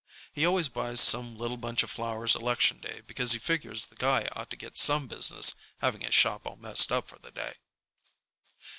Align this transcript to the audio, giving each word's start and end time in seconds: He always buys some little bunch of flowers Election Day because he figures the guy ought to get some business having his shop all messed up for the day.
He 0.33 0.47
always 0.47 0.67
buys 0.67 0.99
some 0.99 1.37
little 1.37 1.57
bunch 1.57 1.83
of 1.83 1.91
flowers 1.91 2.35
Election 2.35 2.79
Day 2.79 3.01
because 3.01 3.33
he 3.33 3.37
figures 3.37 3.85
the 3.85 3.95
guy 3.95 4.27
ought 4.31 4.49
to 4.49 4.55
get 4.55 4.75
some 4.75 5.05
business 5.05 5.53
having 5.77 6.01
his 6.01 6.15
shop 6.15 6.47
all 6.47 6.55
messed 6.55 6.91
up 6.91 7.07
for 7.07 7.19
the 7.19 7.29
day. 7.29 7.53